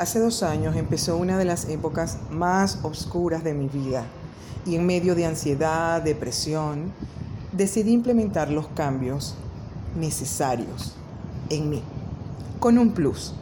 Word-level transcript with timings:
Hace 0.00 0.18
dos 0.18 0.42
años 0.42 0.76
empezó 0.76 1.18
una 1.18 1.36
de 1.36 1.44
las 1.44 1.68
épocas 1.68 2.16
más 2.30 2.78
oscuras 2.84 3.44
de 3.44 3.52
mi 3.52 3.68
vida 3.68 4.06
y 4.64 4.74
en 4.76 4.86
medio 4.86 5.14
de 5.14 5.26
ansiedad, 5.26 6.00
depresión, 6.00 6.90
decidí 7.52 7.92
implementar 7.92 8.50
los 8.50 8.68
cambios 8.68 9.34
necesarios 9.98 10.94
en 11.50 11.68
mí, 11.68 11.82
con 12.60 12.78
un 12.78 12.92
plus, 12.92 13.34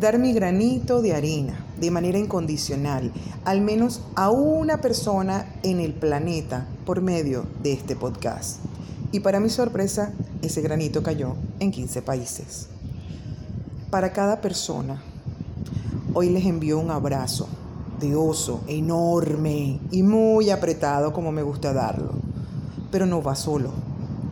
dar 0.00 0.18
mi 0.18 0.32
granito 0.32 1.02
de 1.02 1.12
arena 1.12 1.62
de 1.78 1.90
manera 1.90 2.16
incondicional, 2.16 3.12
al 3.44 3.60
menos 3.60 4.00
a 4.14 4.30
una 4.30 4.80
persona 4.80 5.44
en 5.62 5.78
el 5.78 5.92
planeta 5.92 6.66
por 6.86 7.02
medio 7.02 7.44
de 7.62 7.74
este 7.74 7.96
podcast. 7.96 8.60
Y 9.12 9.20
para 9.20 9.40
mi 9.40 9.50
sorpresa, 9.50 10.14
ese 10.40 10.62
granito 10.62 11.02
cayó 11.02 11.34
en 11.60 11.70
15 11.70 12.00
países. 12.00 12.68
Para 13.90 14.14
cada 14.14 14.40
persona, 14.40 15.02
hoy 16.14 16.30
les 16.30 16.44
envío 16.46 16.78
un 16.78 16.90
abrazo 16.90 17.48
de 18.00 18.14
oso 18.14 18.60
enorme 18.66 19.80
y 19.90 20.02
muy 20.02 20.50
apretado 20.50 21.12
como 21.12 21.32
me 21.32 21.42
gusta 21.42 21.72
darlo. 21.72 22.12
Pero 22.90 23.06
no 23.06 23.22
va 23.22 23.34
solo. 23.34 23.70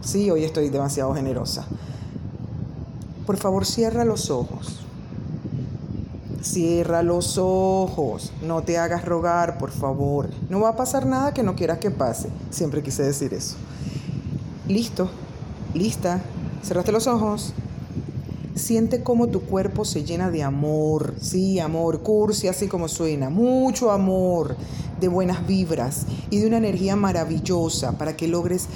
Sí, 0.00 0.30
hoy 0.30 0.44
estoy 0.44 0.68
demasiado 0.68 1.14
generosa. 1.14 1.66
Por 3.26 3.36
favor, 3.36 3.66
cierra 3.66 4.04
los 4.04 4.30
ojos. 4.30 4.80
Cierra 6.42 7.02
los 7.02 7.38
ojos. 7.38 8.32
No 8.42 8.62
te 8.62 8.78
hagas 8.78 9.04
rogar, 9.04 9.58
por 9.58 9.72
favor. 9.72 10.30
No 10.48 10.60
va 10.60 10.70
a 10.70 10.76
pasar 10.76 11.06
nada 11.06 11.34
que 11.34 11.42
no 11.42 11.56
quieras 11.56 11.78
que 11.78 11.90
pase. 11.90 12.28
Siempre 12.50 12.82
quise 12.82 13.02
decir 13.02 13.34
eso. 13.34 13.56
Listo. 14.68 15.10
Lista. 15.74 16.22
Cerraste 16.62 16.92
los 16.92 17.08
ojos. 17.08 17.52
Siente 18.56 19.02
cómo 19.02 19.28
tu 19.28 19.42
cuerpo 19.42 19.84
se 19.84 20.02
llena 20.02 20.30
de 20.30 20.42
amor, 20.42 21.14
sí, 21.20 21.60
amor, 21.60 22.00
cursi, 22.00 22.48
así 22.48 22.68
como 22.68 22.88
suena, 22.88 23.28
mucho 23.28 23.90
amor, 23.90 24.56
de 24.98 25.08
buenas 25.08 25.46
vibras 25.46 26.06
y 26.30 26.38
de 26.38 26.46
una 26.46 26.56
energía 26.56 26.96
maravillosa 26.96 27.98
para 27.98 28.16
que 28.16 28.28
logres 28.28 28.66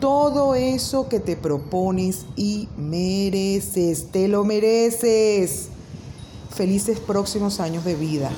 todo 0.00 0.56
eso 0.56 1.08
que 1.08 1.20
te 1.20 1.36
propones 1.36 2.26
y 2.34 2.68
mereces, 2.76 4.10
te 4.10 4.26
lo 4.26 4.44
mereces. 4.44 5.68
Felices 6.50 6.98
próximos 6.98 7.60
años 7.60 7.84
de 7.84 7.94
vida. 7.94 8.32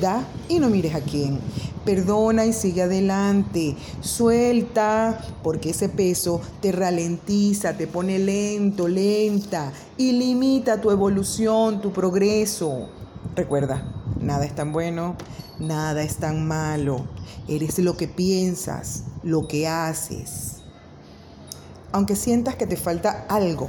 Da 0.00 0.26
y 0.48 0.58
no 0.58 0.68
mires 0.68 0.94
a 0.94 1.00
quién. 1.00 1.38
Perdona 1.84 2.44
y 2.44 2.52
sigue 2.52 2.82
adelante. 2.82 3.76
Suelta, 4.00 5.20
porque 5.42 5.70
ese 5.70 5.88
peso 5.88 6.40
te 6.60 6.72
ralentiza, 6.72 7.76
te 7.76 7.86
pone 7.86 8.18
lento, 8.18 8.88
lenta 8.88 9.72
y 9.96 10.12
limita 10.12 10.80
tu 10.80 10.90
evolución, 10.90 11.80
tu 11.80 11.92
progreso. 11.92 12.88
Recuerda, 13.36 13.84
nada 14.20 14.44
es 14.44 14.54
tan 14.54 14.72
bueno, 14.72 15.14
nada 15.60 16.02
es 16.02 16.16
tan 16.16 16.46
malo. 16.46 17.06
Eres 17.46 17.78
lo 17.78 17.96
que 17.96 18.08
piensas, 18.08 19.04
lo 19.22 19.46
que 19.46 19.68
haces. 19.68 20.56
Aunque 21.92 22.16
sientas 22.16 22.56
que 22.56 22.66
te 22.66 22.76
falta 22.76 23.26
algo, 23.28 23.68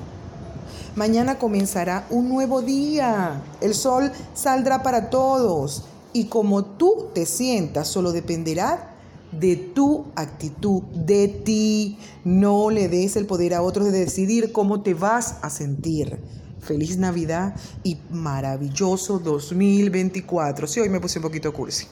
mañana 0.95 1.37
comenzará 1.37 2.07
un 2.09 2.29
nuevo 2.29 2.63
día. 2.63 3.43
El 3.61 3.75
sol 3.75 4.11
saldrá 4.33 4.81
para 4.81 5.11
todos 5.11 5.85
y 6.17 6.25
como 6.25 6.65
tú 6.65 7.09
te 7.13 7.27
sientas 7.27 7.87
solo 7.87 8.11
dependerá 8.11 8.95
de 9.31 9.55
tu 9.55 10.07
actitud, 10.15 10.81
de 10.81 11.27
ti. 11.27 11.99
No 12.23 12.71
le 12.71 12.89
des 12.89 13.15
el 13.17 13.27
poder 13.27 13.53
a 13.53 13.61
otros 13.61 13.91
de 13.91 13.99
decidir 13.99 14.51
cómo 14.51 14.81
te 14.81 14.95
vas 14.95 15.35
a 15.43 15.51
sentir. 15.51 16.19
Feliz 16.59 16.97
Navidad 16.97 17.55
y 17.83 17.97
maravilloso 18.09 19.19
2024. 19.19 20.65
Sí, 20.65 20.79
hoy 20.79 20.89
me 20.89 20.99
puse 20.99 21.19
un 21.19 21.23
poquito 21.23 21.53
cursi. 21.53 21.85